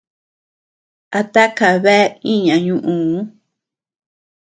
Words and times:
¿A 1.17 1.21
takabea 1.33 2.05
iña 2.33 2.55
ñuʼüu? 2.65 3.19